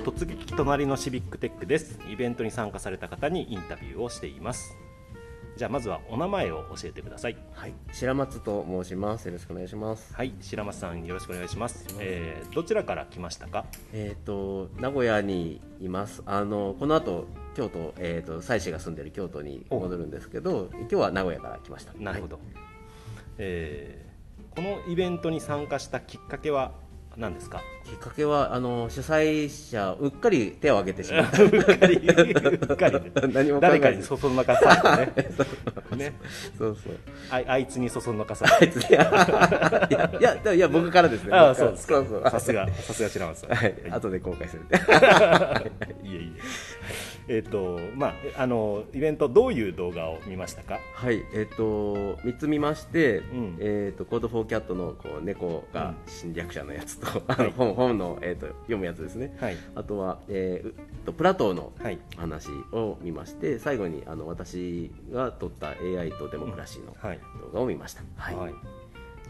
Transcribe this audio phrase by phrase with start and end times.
[0.00, 1.98] 突撃隣のシビックテックです。
[2.10, 4.76] イベントに参加された方にインタビューをしています。
[5.56, 7.36] じゃあまずはお名前を教えてください。
[7.52, 9.26] はい、白松と申します。
[9.26, 10.14] よろしくお願いします。
[10.14, 10.32] はい。
[10.40, 11.84] 白松さんよろしくお願いします。
[11.98, 13.66] えーどちらから来ましたか？
[13.92, 16.22] えっ、と名古屋にいます。
[16.24, 21.92] あのこの後京都えっ、と妻子が住んでる京都に戻るんですけど、今日は名古屋から来ました。
[21.98, 22.40] なるほど、
[23.36, 24.10] えー
[24.56, 26.72] このイベントに参加したきっかけは
[27.20, 27.58] 何ですか？
[27.58, 27.66] はい。
[27.90, 31.42] きっかけはあの主催者うっかり手を挙げてしまった。
[31.42, 35.28] うっかりうっかりね 何も誰かにそそのかされてね
[35.96, 36.12] ね
[36.56, 36.94] そうそう。
[37.30, 41.36] ああいつにそそのかされてあいやいやいや僕からですね。
[41.36, 42.30] あそうそうそう。
[42.30, 44.62] さすがさすが白松さんはい、はい後で後悔する。
[46.04, 46.40] いえいえ。
[47.32, 50.80] えっ、とまああのイベントどういう動画を見ましたか？
[50.94, 59.36] はい、えっ、と三つ見まして、んえっ、とコードフォーキャットのこう猫が侵略者のやつと、あはいの本本のえっ、と読むやつですね。
[59.40, 60.74] はいあとは、えーう
[61.06, 68.02] とプラトーのはい話を見まして、最後にあの私が撮った AI とデモクラシーのはい動画を見ました。
[68.16, 68.34] はい。
[68.34, 68.54] はい。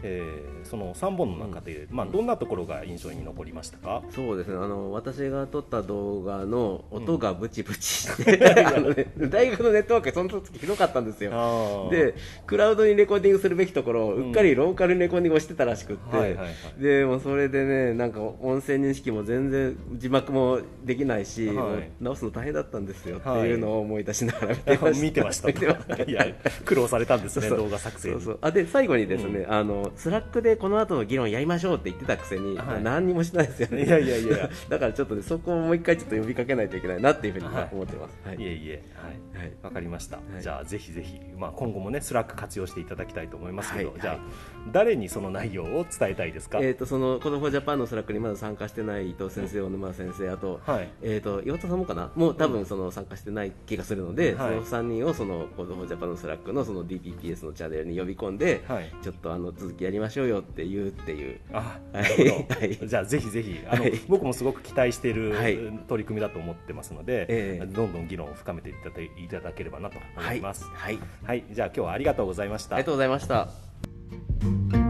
[0.03, 4.03] えーその三本の中で、まあどんなところが印象に残りましたか？
[4.11, 4.55] そうですね。
[4.55, 11.89] あの私が撮った動画の音がブチブチして、あのね、 大学のネットワークがその時ひどかったんですよ。
[11.91, 12.13] で
[12.45, 16.81] クラウドにレコーディングするべきところをうっかりローカルレコーディングをしてたらしくって、はいはいはい。
[16.81, 21.89] でもうそれでねなんか音声認識も全然字幕もできないし、はい。
[21.99, 23.17] 直すの大変だったんですよ。
[23.17, 24.55] ってはいいうのを思い出しながら
[24.93, 25.47] 見てました。
[25.47, 26.03] 見てました。
[26.09, 26.25] いや
[26.65, 28.13] 苦労されたんですね動画作成に。
[28.15, 28.37] そうそう。
[28.41, 32.83] あで最後にですね、あのスラックでこの後の議論やりましょうって言ってたくせに、はい。
[32.83, 33.85] 何にもしないですよね。
[33.85, 37.01] いやいやいや だからちょっとねそこをもう一回ちょっと呼びかけないといけない。
[37.01, 38.35] なっていうふうにはい思ってます、はい。
[38.37, 38.43] い。
[38.43, 39.53] えいえ、はい、はい。
[39.63, 40.17] わかりました。
[40.17, 40.41] い。
[40.41, 44.21] じゃあぜひぜひ、まあ今後もねスラック活用していただきたいと思いますけど、じゃあはい。
[44.21, 44.27] はい
[44.71, 46.59] 誰にその内容を伝えたいですか？
[46.61, 50.89] えー、とそのコードフォージャパンのスラックにまだ参加してない伊藤先生、小沼先生、あと,、はい。
[51.01, 54.53] えー、と岩田さんもかな、もう多分その参加してない気がするので、はい。
[54.53, 58.93] その3人をそのコードフォージャパンのスラックのその DPPS のチャンネルに呼び込んで、はい。
[59.01, 62.59] ちょっとあの続きやりましょうよって言うっていう、あ、はないるほど。
[62.59, 62.77] はい。
[62.87, 63.93] じゃあぜひぜひあの、はい。
[64.07, 65.57] 僕もすごく期待している、はい。
[65.87, 67.65] 取り組みだと思ってますので、ええ。
[67.65, 70.65] どんどん議論を深めていただいただければなと思います。
[70.65, 72.75] はい、はい、じゃあ今日はありがとうございました。
[72.75, 74.80] ありがとうございました。